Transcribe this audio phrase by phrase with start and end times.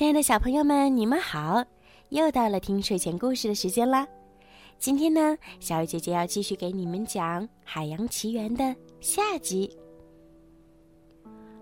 [0.00, 1.62] 亲爱的小朋友们，你们好！
[2.08, 4.08] 又到了听睡前故事的时间啦。
[4.78, 9.70] 今天呢，小雨姐姐要继续给你们讲《海洋奇缘》的下集。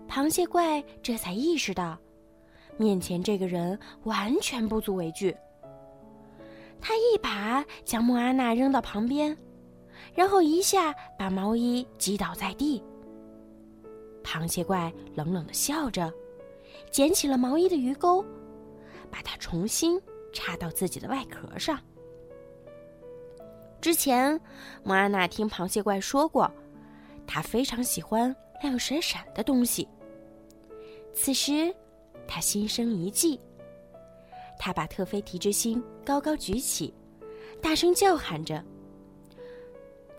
[0.07, 1.99] 螃蟹怪这才意识到，
[2.77, 5.35] 面前这个人完全不足为惧。
[6.79, 9.37] 他一把将莫阿娜扔到旁边，
[10.15, 12.81] 然后一下把毛衣击倒在地。
[14.23, 16.09] 螃蟹怪冷冷的笑着。
[16.91, 18.23] 捡起了毛衣的鱼钩，
[19.11, 20.01] 把它重新
[20.33, 21.79] 插到自己的外壳上。
[23.81, 24.39] 之前，
[24.83, 26.51] 莫安娜听螃蟹怪说过，
[27.25, 29.87] 他非常喜欢亮闪闪的东西。
[31.13, 31.73] 此时，
[32.27, 33.39] 他心生一计，
[34.57, 36.93] 他把特菲提之心高高举起，
[37.61, 38.63] 大声叫喊着：“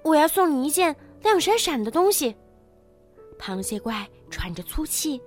[0.02, 2.34] 我要送你一件亮闪闪的东西！”
[3.38, 5.20] 螃蟹怪喘着粗气。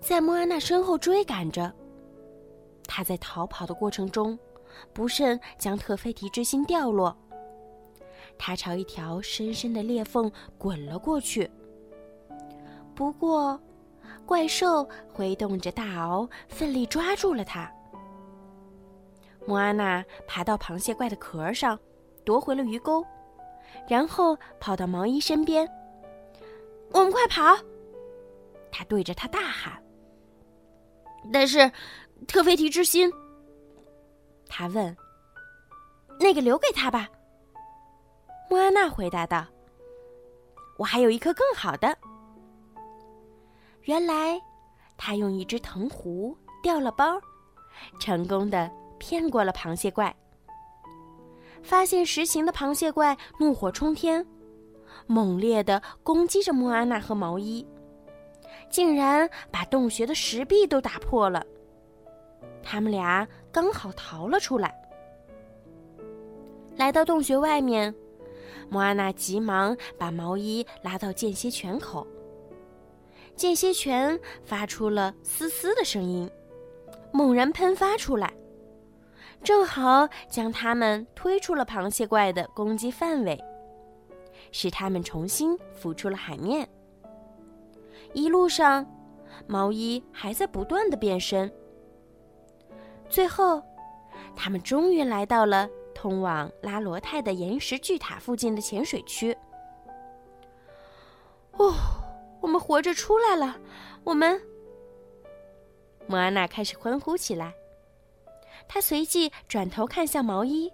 [0.00, 1.72] 在莫安娜身后追赶着。
[2.86, 4.36] 他在逃跑的过程中，
[4.92, 7.16] 不慎将特菲提之心掉落。
[8.38, 11.48] 他朝一条深深的裂缝滚了过去。
[12.94, 13.60] 不过，
[14.26, 17.70] 怪兽挥动着大螯，奋力抓住了他。
[19.46, 21.78] 莫安娜爬到螃蟹怪的壳上，
[22.24, 23.04] 夺回了鱼钩，
[23.86, 25.68] 然后跑到毛衣身边。
[26.92, 27.56] 我们快跑！
[28.72, 29.82] 他对着他大喊。
[31.32, 31.70] 但是，
[32.26, 33.12] 特菲提之心。
[34.48, 34.96] 他问
[36.18, 37.08] ：“那个留给他吧。”
[38.50, 39.46] 莫安娜回答道
[40.76, 41.96] ：“我还有一颗更好的。”
[43.84, 44.40] 原来，
[44.96, 47.20] 他用一只藤壶掉了包，
[47.98, 50.14] 成功的骗过了螃蟹怪。
[51.62, 54.26] 发现实情的螃蟹怪怒火冲天，
[55.06, 57.66] 猛烈的攻击着莫安娜和毛衣。
[58.70, 61.44] 竟然把洞穴的石壁都打破了。
[62.62, 64.74] 他们俩刚好逃了出来。
[66.76, 67.94] 来到洞穴外面，
[68.70, 72.06] 莫阿娜急忙把毛衣拉到间歇泉口。
[73.34, 76.30] 间歇泉发出了嘶嘶的声音，
[77.12, 78.32] 猛然喷发出来，
[79.42, 83.42] 正好将他们推出了螃蟹怪的攻击范围，
[84.52, 86.68] 使他们重新浮出了海面。
[88.12, 88.84] 一路上，
[89.46, 91.50] 毛衣还在不断的变身。
[93.08, 93.62] 最后，
[94.36, 99.36] 他们终于来到了通往拉罗泰的岩石巨塔附近的浅水区。
[101.52, 101.74] 哦，
[102.40, 103.58] 我们活着出来了！
[104.04, 104.40] 我们，
[106.06, 107.52] 莫安娜开始欢呼起来。
[108.66, 110.72] 她随即转头看向毛衣，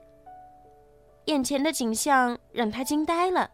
[1.27, 3.51] 眼前的景象让她惊呆了。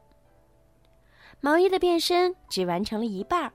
[1.41, 3.53] 毛衣的变身只完成了一半儿。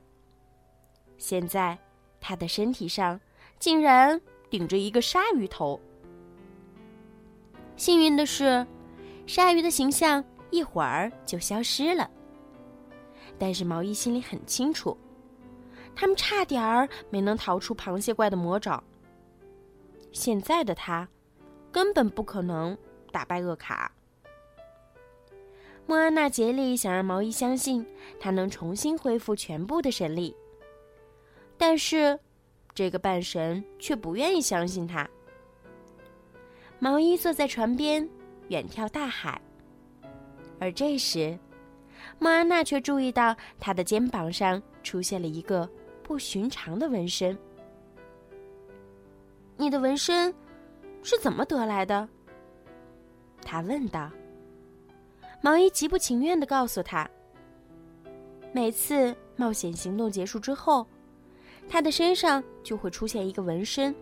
[1.18, 1.76] 现在，
[2.20, 3.20] 他的身体上
[3.58, 5.78] 竟然顶着一个鲨鱼头。
[7.76, 8.66] 幸运的是，
[9.26, 12.08] 鲨鱼的形象一会儿就消失了。
[13.38, 14.96] 但是毛衣心里很清楚，
[15.94, 18.82] 他们差点儿没能逃出螃蟹怪的魔爪。
[20.12, 21.06] 现在的他，
[21.70, 22.76] 根本不可能
[23.12, 23.92] 打败厄卡。
[25.86, 27.86] 莫安娜竭力想让毛衣相信，
[28.18, 30.34] 他能重新恢复全部的神力。
[31.58, 32.16] 但是，
[32.72, 35.06] 这个半神却不愿意相信他。
[36.78, 38.08] 毛衣坐在船边，
[38.48, 39.40] 远眺大海。
[40.60, 41.36] 而这时，
[42.20, 45.68] 莫安娜却注意到他的肩膀上出现了一个
[46.04, 47.36] 不寻常的纹身。
[49.56, 50.32] 你的纹身
[51.02, 52.08] 是怎么得来的？
[53.42, 54.08] 他问道。
[55.40, 57.10] 毛衣极不情愿的告诉他：
[58.52, 60.86] 每次冒险行动结束之后。
[61.68, 63.94] 他的身上就会出现一个纹身，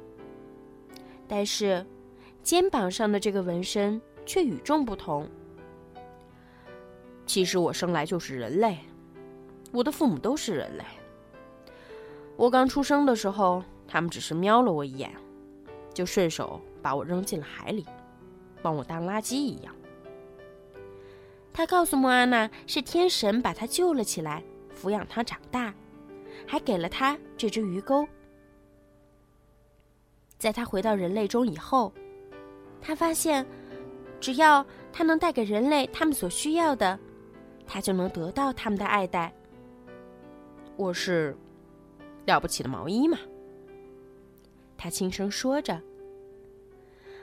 [1.27, 1.85] 但是
[2.43, 5.29] 肩膀上的这个纹身却与众不同。
[7.27, 8.79] 其实我生来就是人类，
[9.73, 10.85] 我的父母都是人类。
[12.37, 15.11] 我刚出生的时候，他们只是瞄了我一眼，
[15.93, 17.85] 就顺手把我扔进了海里，
[18.63, 19.75] 帮我当垃圾一样。
[21.53, 24.45] 他告诉莫安娜，是天神把他救了起来，
[24.81, 25.75] 抚养他长大。
[26.47, 28.07] 还给了他这只鱼钩。
[30.39, 31.93] 在他回到人类中以后，
[32.81, 33.47] 他发现，
[34.21, 36.99] 只要他能带给人类他们所需要的，
[37.67, 39.33] 他就能得到他们的爱戴。
[40.77, 41.35] 我是
[42.27, 43.19] 了不起的毛衣嘛？
[44.77, 45.81] 他轻声说着。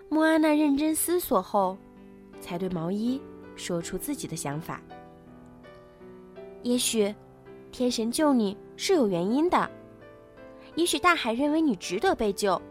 [0.09, 1.77] 莫阿娜认真思索后，
[2.41, 3.21] 才对毛衣
[3.55, 4.81] 说出自己的想法。
[6.63, 7.13] 也许。
[7.73, 9.67] 天神救你是有原因的，
[10.75, 12.61] 也许大海认为你值得被救，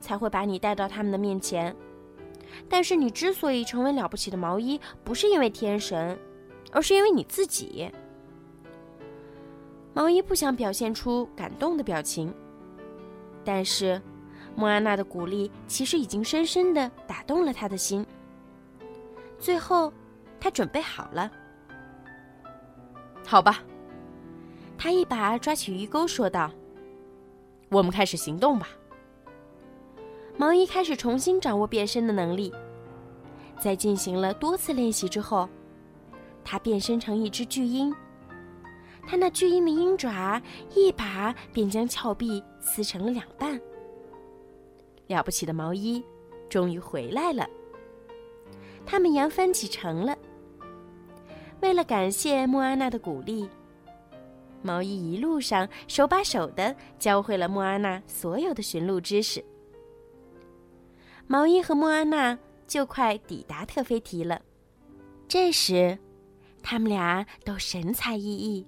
[0.00, 1.74] 才会把你带到他们的面前。
[2.68, 6.16] 但是你之所以成为了不起的毛衣，不是因为天神，
[6.70, 7.90] 而是因为你自己。
[9.92, 12.32] 毛衣不想表现出感动的表情，
[13.44, 14.00] 但是
[14.54, 18.06] 莫安娜的鼓励其实已经深深的打动了他的心。
[19.40, 19.92] 最后，
[20.38, 21.28] 他准备好了。
[23.26, 23.60] 好吧，
[24.78, 26.50] 他一把抓起鱼钩，说道
[27.70, 28.68] ：“我们开始行动吧。”
[30.36, 32.52] 毛衣开始重新掌握变身的能力，
[33.58, 35.48] 在进行了多次练习之后，
[36.44, 37.94] 他变身成一只巨鹰。
[39.06, 40.42] 他那巨鹰的鹰爪
[40.74, 43.58] 一把便将峭壁撕成了两半。
[45.06, 46.04] 了不起的毛衣
[46.48, 47.48] 终于回来了。
[48.84, 50.16] 他们扬帆启程了。
[51.60, 53.48] 为了感谢莫安娜的鼓励，
[54.66, 59.42] 毛衣一路上手把手的教会了莫安娜所有的驯鹿知识。
[61.28, 62.36] 毛衣和莫安娜
[62.66, 64.42] 就快抵达特菲提了。
[65.28, 65.96] 这时，
[66.62, 68.66] 他们俩都神采奕奕，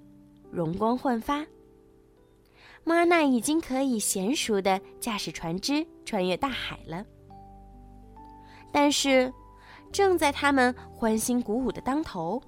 [0.53, 1.45] 容光焕发。
[2.85, 7.05] 莫安娜已经可以娴熟的驾驶船只穿越大海了。
[8.73, 9.33] 但是，
[9.93, 12.41] 正在他们欢欣鼓舞的当头，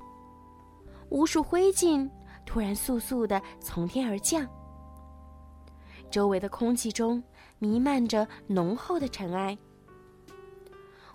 [1.09, 2.09] 无数灰烬
[2.51, 4.45] 突然簌簌的从天而降，
[6.11, 7.23] 周围的空气中
[7.61, 9.57] 弥漫着浓厚的尘埃。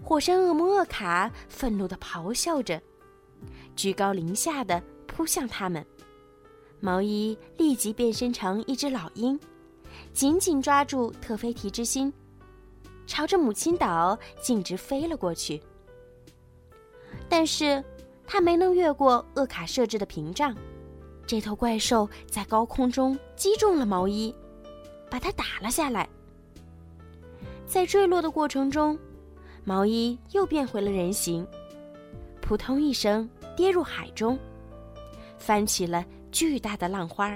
[0.01, 2.81] 火山恶魔厄卡愤怒地咆哮着，
[3.75, 5.85] 居高临下的扑向他们。
[6.79, 9.37] 毛衣立即变身成一只老鹰，
[10.13, 12.13] 紧紧抓住特菲提之心，
[13.05, 15.61] 朝着母亲岛径直飞了过去。
[17.27, 17.83] 但是，
[18.25, 20.55] 他没能越过厄卡设置的屏障。
[21.27, 24.33] 这头怪兽在高空中击中了毛衣，
[25.09, 26.07] 把它打了下来。
[27.65, 28.97] 在坠落的过程中。
[29.67, 31.43] 毛衣又变回了人形，
[32.39, 34.37] 扑通一声跌入海中，
[35.39, 37.35] 翻起了巨大的浪花。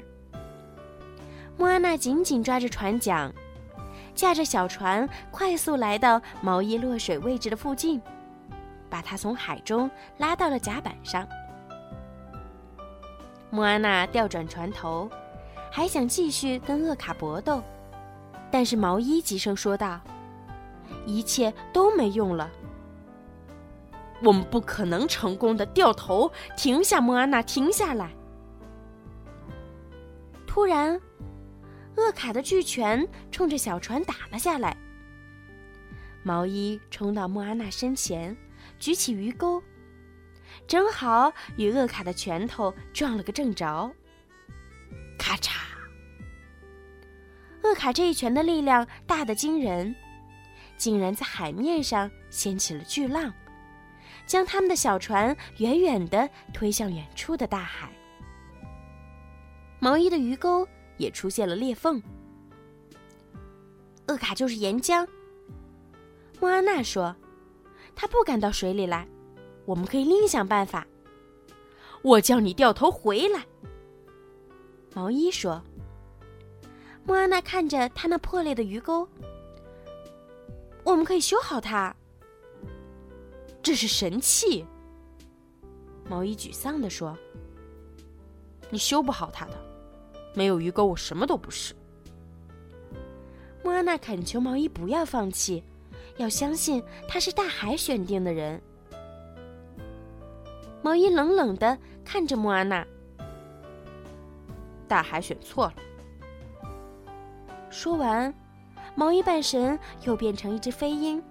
[1.57, 3.33] 莫安娜紧紧抓着船桨，
[4.13, 7.99] 驾着小船快速来到毛衣落水位置的附近，
[8.91, 9.89] 把它从海中
[10.19, 11.27] 拉到了甲板上。
[13.49, 15.09] 莫安娜调转船头，
[15.71, 17.63] 还想继续跟厄卡搏斗，
[18.51, 19.99] 但是毛衣急声说道。
[21.05, 22.49] 一切都没用了。
[24.21, 28.11] 我们不可能成功的掉头停下莫安娜，停下来！
[30.45, 30.99] 突然，
[31.95, 34.75] 厄卡的巨拳冲着小船打了下来。
[36.21, 38.35] 毛衣冲到莫安娜身前，
[38.77, 39.61] 举起鱼钩，
[40.67, 43.91] 正好与厄卡的拳头撞了个正着。
[45.17, 45.51] 咔嚓！
[47.63, 49.95] 厄卡这一拳的力量大得惊人。
[50.77, 53.33] 竟然在海面上掀起了巨浪，
[54.25, 57.91] 将他们的小船远远的推向远处的大海。
[59.77, 60.65] 毛衣的鱼钩
[60.95, 62.01] 也出现了裂缝。
[64.07, 65.05] 厄卡就是岩浆。
[66.39, 67.13] 莫阿娜说
[67.93, 69.05] ：“他不敢到水里来，
[69.69, 70.87] 我们可以另想办法。”
[72.01, 73.45] 我叫你掉头回来。
[74.95, 75.61] 毛衣说。
[77.05, 79.07] 莫安娜看着他那破裂的鱼钩。
[80.83, 81.95] 我们可以修好它。
[83.61, 84.65] 这是神器。
[86.07, 87.15] 毛衣沮丧地说
[88.71, 89.53] ：“你修不好它的，
[90.33, 91.75] 没有鱼钩，我什么都不是。”
[93.63, 95.63] 莫安娜恳求毛衣不要放弃，
[96.17, 98.61] 要相信他是大海选定的人。
[100.81, 102.85] 毛衣冷冷的看着莫安娜
[104.87, 105.73] ：“大海选错了。”
[107.69, 108.33] 说完。
[108.95, 111.23] 毛衣半神又变成一只飞鹰，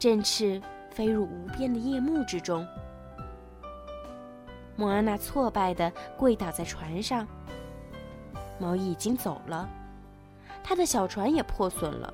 [0.00, 2.66] 振翅飞入无边的夜幕之中。
[4.74, 7.24] 莫安娜挫败的跪倒在船上。
[8.58, 9.68] 毛衣已经走了，
[10.64, 12.12] 他的小船也破损了。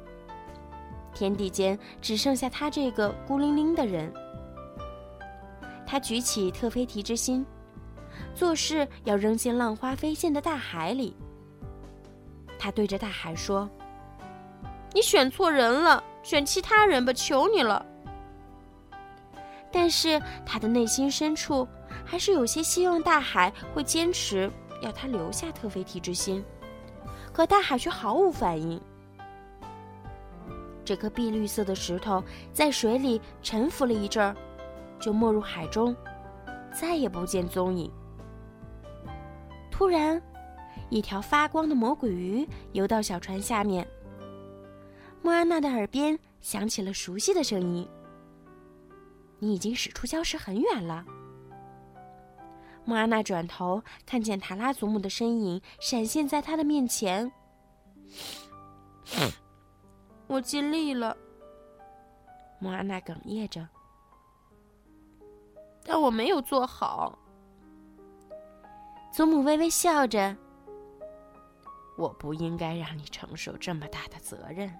[1.14, 4.12] 天地间只剩下他这个孤零零的人。
[5.86, 7.44] 他举起特菲提之心，
[8.34, 11.16] 做事要扔进浪花飞溅的大海里。
[12.58, 13.68] 他对着大海说。
[14.94, 17.84] 你选错人了，选其他人吧，求你了。
[19.72, 21.66] 但是他的内心深处
[22.04, 24.48] 还是有些希望大海会坚持
[24.80, 26.44] 要他留下特菲提之心，
[27.32, 28.80] 可大海却毫无反应。
[30.84, 32.22] 这颗碧绿色的石头
[32.52, 34.36] 在水里沉浮了一阵儿，
[35.00, 35.94] 就没入海中，
[36.72, 37.90] 再也不见踪影。
[39.70, 40.22] 突然，
[40.88, 43.86] 一条发光的魔鬼鱼游到小船下面。
[45.20, 47.88] 莫安娜的耳边响起了熟悉的声音
[49.40, 51.04] ：“你已经驶出礁石很远了。”
[52.84, 57.32] 莫安娜转头看见塔拉祖母的身影闪现在她的面前。
[60.28, 61.16] 我尽力了，
[62.58, 63.66] 莫安娜哽咽着，
[65.84, 67.18] 但我没有做好。
[69.12, 70.36] 祖母微微笑着
[71.96, 74.72] ：“我不应该让你承受这么大的责任。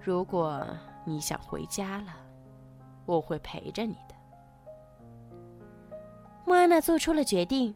[0.00, 0.66] 如果
[1.04, 2.16] 你想回家了，
[3.06, 4.14] 我会陪着你的。”
[6.44, 7.74] 莫安娜做出了决定，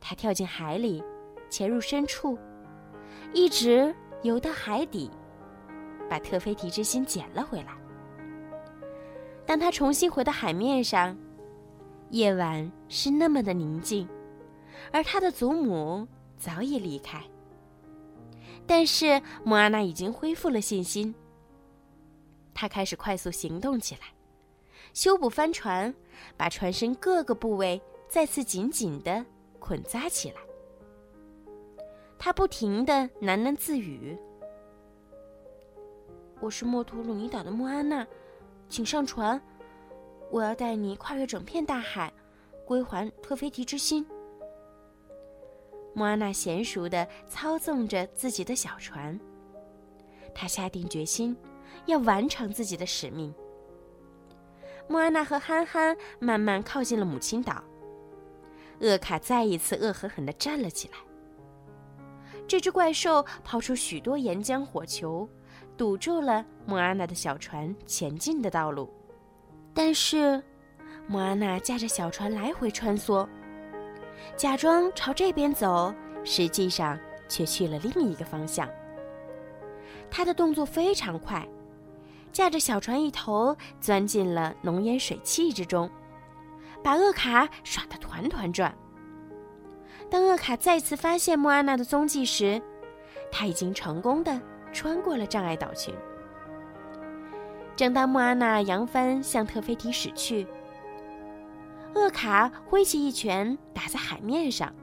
[0.00, 1.04] 她跳进海里，
[1.50, 2.38] 潜入深处，
[3.34, 5.10] 一直游到海底，
[6.08, 7.79] 把特菲提之心捡了回来。
[9.50, 11.18] 当他重新回到海面上，
[12.10, 14.08] 夜晚是那么的宁静。
[14.92, 16.06] 而他的祖母
[16.38, 17.20] 早已离开，
[18.64, 21.12] 但是莫阿娜已经恢复了信心。
[22.54, 24.02] 他开始快速行动起来，
[24.94, 25.92] 修补帆船，
[26.36, 29.26] 把船身各个部位再次紧紧的
[29.58, 30.36] 捆扎起来。
[32.20, 34.16] 他不停的喃喃自语
[36.38, 38.06] ：“我是莫图鲁尼岛的莫安娜，
[38.70, 39.38] 请上船，
[40.30, 42.10] 我要带你跨越整片大海，
[42.64, 44.06] 归还特菲提之心。”
[45.92, 49.18] 莫安娜娴熟地操纵着自己的小船，
[50.32, 51.36] 她下定决心
[51.86, 53.34] 要完成自己的使命。
[54.86, 57.62] 莫安娜和憨憨慢慢靠近了母亲岛，
[58.80, 61.09] 厄卡再一次恶狠狠地站了起来。
[62.50, 65.28] 这只怪兽抛出许多岩浆火球，
[65.76, 68.92] 堵住了莫阿娜的小船前进的道路。
[69.72, 70.42] 但是，
[71.06, 73.24] 莫阿娜驾着小船来回穿梭。
[74.36, 78.68] 假装朝这边走，实际上却去了另一个方向。
[80.10, 81.46] 他的动作非常快，
[82.32, 85.88] 驾着小船一头钻进了浓烟水汽之中，
[86.82, 88.76] 把厄卡耍得团团转。
[90.10, 92.60] 当厄卡再次发现莫安娜的踪迹时，
[93.30, 94.40] 他已经成功的
[94.72, 95.94] 穿过了障碍岛群。
[97.76, 100.46] 正当莫安娜扬帆向特菲提驶去。
[101.94, 104.74] 厄卡挥起一拳打在海面上，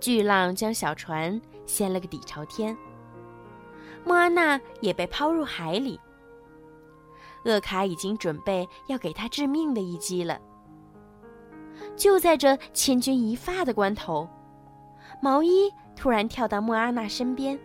[0.00, 2.76] 巨浪将小船掀了个底朝天。
[4.04, 6.00] 莫安娜也被抛入海里。
[7.44, 10.40] 厄卡已经准备要给他致命的一击了。
[11.96, 14.28] 就在这千钧一发的关头，
[15.20, 17.58] 毛衣突然跳到莫阿娜身边，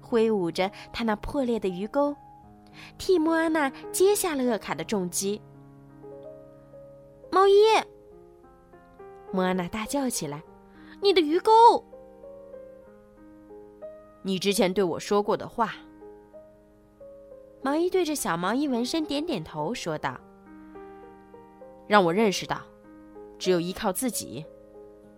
[0.00, 2.16] 挥舞着他那破裂的鱼钩，
[2.98, 5.40] 替莫阿娜接下了厄卡的重击。
[7.30, 7.54] 毛衣！
[9.32, 10.42] 莫阿娜大叫起来
[11.02, 11.84] ：“你的鱼钩！”
[14.22, 15.74] 你之前对我说过的话。
[17.60, 20.20] 毛衣对着小毛衣纹身点点头，说道
[21.88, 22.60] ：“让我认识到，
[23.38, 24.44] 只有依靠自己，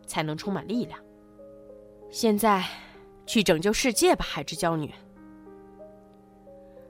[0.06, 0.98] 才能充满力量。
[2.10, 2.64] 现在，
[3.26, 4.92] 去拯救世界吧，海之娇女！”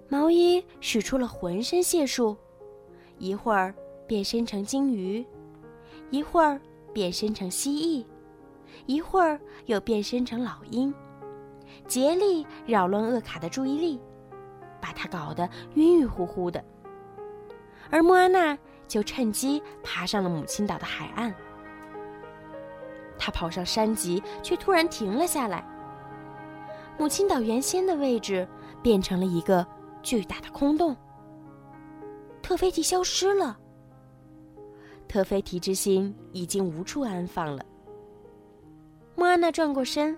[0.09, 2.37] 毛衣使出了浑身解数，
[3.19, 3.75] 一会儿。
[4.09, 5.27] 变身成鲸鱼，
[6.11, 6.61] 一会儿
[6.93, 8.07] 变身成蜥蜴，
[8.87, 10.95] 一会儿又变身成老鹰，
[11.89, 14.01] 竭力扰乱厄卡的注意力，
[14.81, 16.65] 把他搞得晕晕乎乎的。
[17.91, 18.57] 而莫安娜
[18.87, 21.35] 就趁机爬上了母亲岛的海岸。
[23.19, 25.65] 他跑上山脊，却突然停了下来。
[26.99, 28.47] 母亲岛原先的位置
[28.83, 29.67] 变成了一个
[30.03, 30.97] 巨大的空洞，
[32.43, 33.59] 特菲提消失了。
[35.09, 37.65] 特菲提之心已经无处安放了。
[39.15, 40.17] 莫安娜转过身，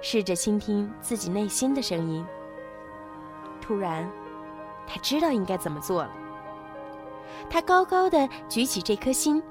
[0.00, 2.24] 试着倾听自己内心的声音。
[3.60, 4.08] 突然，
[4.86, 6.10] 她知道应该怎么做了。
[7.48, 9.42] 他高高的举起这颗心，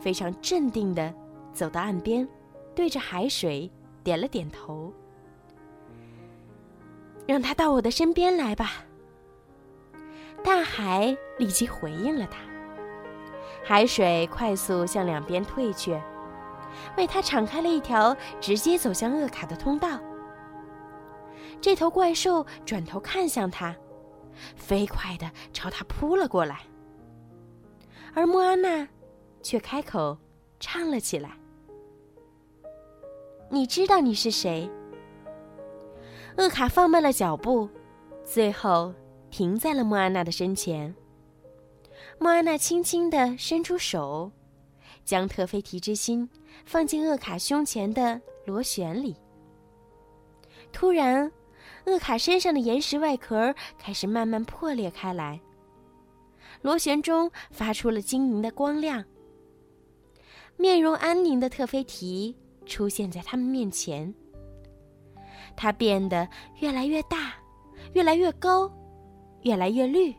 [0.00, 1.12] 非常镇定的
[1.52, 2.26] 走到岸边，
[2.74, 3.70] 对着海水
[4.02, 4.92] 点了点头
[7.26, 8.72] ：“让他到我的身边来吧。”
[10.44, 12.38] 大海立即回应了他。
[13.64, 16.00] 海水快速向两边退去，
[16.96, 19.98] 为他敞开了一条直接走向厄卡的通道。
[21.60, 23.74] 这头怪兽转头看向他，
[24.54, 26.60] 飞快地朝他扑了过来。
[28.16, 28.88] 而莫安娜
[29.42, 30.16] 却开口
[30.58, 31.38] 唱了起来
[33.52, 34.70] ：“你知道你是谁？”
[36.38, 37.68] 厄卡放慢了脚步，
[38.24, 38.94] 最后
[39.30, 40.94] 停在了莫安娜的身前。
[42.18, 44.32] 莫安娜轻轻地伸出手，
[45.04, 46.26] 将特菲提之心
[46.64, 49.14] 放进厄卡胸前的螺旋里。
[50.72, 51.30] 突然，
[51.84, 55.38] 厄卡身上的岩石外壳开始慢慢破裂开来，
[56.62, 59.04] 螺旋中发出了晶莹的光亮。
[60.56, 62.34] 面容安宁的特菲提
[62.64, 64.12] 出现在他们面前。
[65.56, 66.28] 它变得
[66.60, 67.34] 越来越大，
[67.94, 68.70] 越来越高，
[69.42, 70.14] 越来越绿。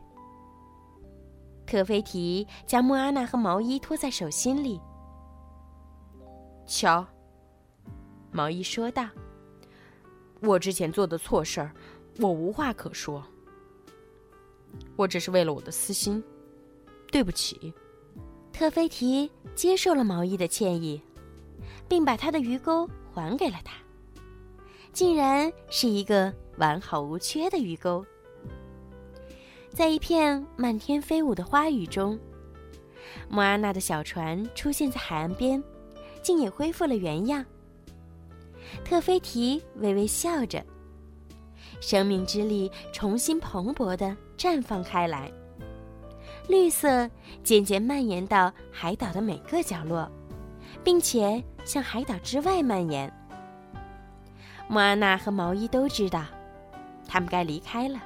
[1.66, 4.80] 特菲提将莫阿娜和毛衣托在手心里。
[6.66, 7.06] 瞧，
[8.32, 9.08] 毛衣说道
[10.40, 11.72] ：“我之前做的错事儿，
[12.20, 13.22] 我无话可说。
[14.96, 16.22] 我只是为了我的私心，
[17.10, 17.72] 对不起。”
[18.52, 21.00] 特菲提接受了毛衣的歉意，
[21.88, 23.74] 并把他的鱼钩还给了他。
[24.92, 28.04] 竟然是一个完好无缺的鱼钩。
[29.70, 32.18] 在一片漫天飞舞的花雨中，
[33.28, 35.62] 莫阿娜的小船出现在海岸边，
[36.20, 37.44] 竟也恢复了原样。
[38.84, 40.64] 特菲提微微笑着，
[41.80, 45.30] 生命之力重新蓬勃地绽放开来。
[46.48, 47.08] 绿色
[47.44, 50.10] 渐渐蔓延到海岛的每个角落，
[50.82, 53.12] 并且向海岛之外蔓延。
[54.66, 56.24] 莫阿娜和毛衣都知道，
[57.06, 58.00] 他们该离开了。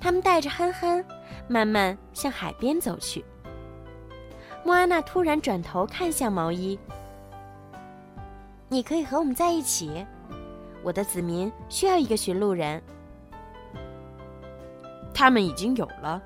[0.00, 1.04] 他们带着憨憨，
[1.46, 3.24] 慢慢向海边走去。
[4.64, 6.78] 莫阿娜突然转头看向毛衣
[8.68, 10.06] ：“你可以和我们在一起，
[10.82, 12.82] 我的子民需要一个寻路人。”
[15.12, 16.22] 他们已经有了。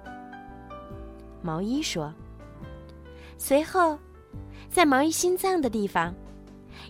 [1.43, 2.13] 毛衣说
[3.37, 3.99] ：“随后，
[4.71, 6.15] 在毛衣心脏的地方，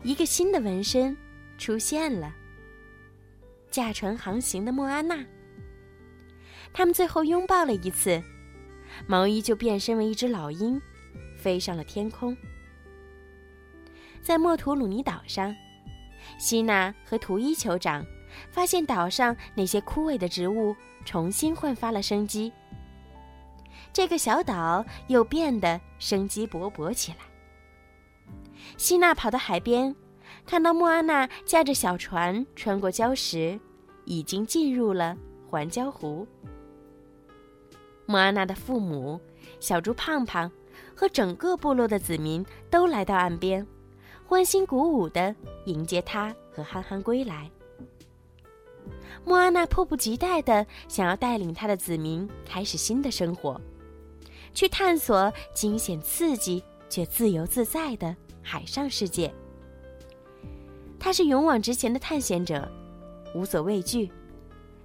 [0.02, 1.16] 一个新的纹身
[1.56, 2.34] 出现了。
[3.70, 5.24] 驾船航行的莫安娜。
[6.72, 8.22] 他们最后拥抱了一次，
[9.06, 10.80] 毛衣就变身为一只老鹰，
[11.36, 12.36] 飞上了天空。
[14.22, 15.54] 在莫图鲁尼岛上，
[16.38, 18.04] 希娜和图伊酋长
[18.50, 22.52] 发现岛上那些枯萎的植物重新焕发了生机。”
[23.92, 27.18] 这个小岛又变得生机勃勃起来。
[28.76, 29.94] 希娜跑到海边，
[30.44, 33.58] 看到莫阿娜驾着小船穿过礁石，
[34.04, 35.16] 已经进入了
[35.48, 36.26] 环礁湖。
[38.06, 39.20] 莫阿娜的父母、
[39.60, 40.50] 小猪胖胖
[40.96, 43.64] 和整个部落的子民都来到岸边，
[44.26, 45.34] 欢欣鼓舞地
[45.66, 47.50] 迎接他和憨憨归来。
[49.24, 53.60] 莫阿娜迫不及待地想要带领他的子民开始新的生活。
[54.52, 59.32] 去探索惊险刺激却自由自在的海上世界。
[60.98, 62.70] 他是勇往直前的探险者，
[63.34, 64.10] 无所畏惧。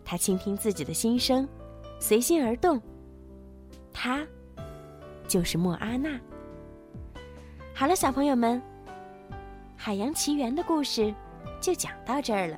[0.03, 1.47] 他倾听自己的心声，
[1.99, 2.81] 随心而动。
[3.93, 4.25] 他
[5.27, 6.19] 就是莫阿娜。
[7.75, 8.59] 好了，小朋友们，
[9.81, 11.15] 《海洋奇缘》的故事
[11.61, 12.57] 就讲到这儿了。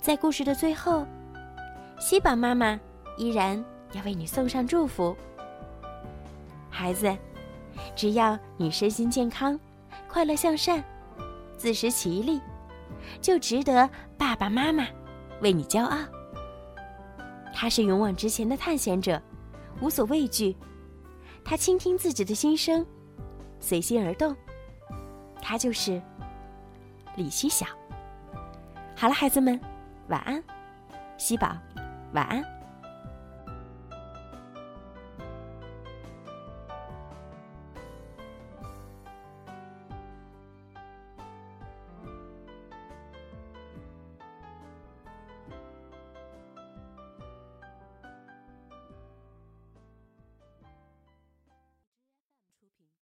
[0.00, 1.04] 在故事的最后，
[1.98, 2.78] 西宝妈妈
[3.18, 5.14] 依然要为你送上祝福。
[6.70, 7.12] 孩子，
[7.96, 9.58] 只要你身心健康、
[10.08, 10.82] 快乐向善、
[11.56, 12.40] 自食其力，
[13.20, 14.86] 就值得爸爸妈妈
[15.40, 15.98] 为你骄傲。
[17.52, 19.20] 他是勇往直前的探险者，
[19.80, 20.56] 无所畏惧。
[21.44, 22.86] 他倾听自己的心声，
[23.58, 24.34] 随心而动。
[25.42, 26.00] 他就是
[27.16, 27.66] 李希晓。
[28.96, 29.60] 好了，孩子们，
[30.08, 30.42] 晚安。
[31.18, 31.54] 西宝，
[32.12, 32.61] 晚安。